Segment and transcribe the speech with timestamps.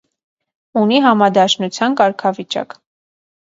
[0.81, 2.77] Ունի համադաշնության կարգավիճակ։